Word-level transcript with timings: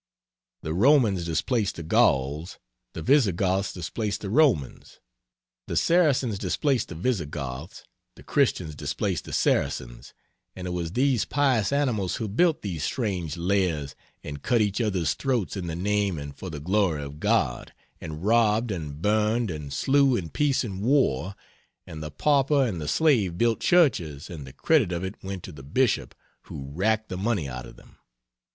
The 0.63 0.73
Romans 0.73 1.25
displaced 1.25 1.75
the 1.75 1.83
Gauls, 1.83 2.57
the 2.93 3.03
Visigoths 3.03 3.71
displaced 3.71 4.21
the 4.21 4.31
Romans, 4.31 4.99
the 5.67 5.77
Saracens 5.77 6.39
displaced 6.39 6.87
the 6.87 6.95
Visigoths, 6.95 7.83
the 8.15 8.23
Christians 8.23 8.73
displaced 8.73 9.25
the 9.25 9.31
Saracens, 9.31 10.15
and 10.55 10.65
it 10.65 10.71
was 10.71 10.93
these 10.93 11.23
pious 11.25 11.71
animals 11.71 12.15
who 12.15 12.27
built 12.27 12.63
these 12.63 12.83
strange 12.83 13.37
lairs 13.37 13.93
and 14.23 14.41
cut 14.41 14.59
each 14.59 14.81
other's 14.81 15.13
throats 15.13 15.55
in 15.55 15.67
the 15.67 15.75
name 15.75 16.17
and 16.17 16.35
for 16.35 16.49
the 16.49 16.59
glory 16.59 17.03
of 17.03 17.19
God, 17.19 17.71
and 18.01 18.25
robbed 18.25 18.71
and 18.71 19.03
burned 19.03 19.51
and 19.51 19.71
slew 19.71 20.15
in 20.15 20.29
peace 20.31 20.63
and 20.63 20.81
war; 20.81 21.35
and 21.85 22.01
the 22.01 22.09
pauper 22.09 22.65
and 22.65 22.81
the 22.81 22.87
slave 22.87 23.37
built 23.37 23.59
churches, 23.59 24.31
and 24.31 24.47
the 24.47 24.53
credit 24.53 24.91
of 24.91 25.03
it 25.03 25.23
went 25.23 25.43
to 25.43 25.51
the 25.51 25.61
Bishop 25.61 26.15
who 26.45 26.71
racked 26.71 27.09
the 27.09 27.17
money 27.17 27.47
out 27.47 27.67
of 27.67 27.75
them. 27.75 27.97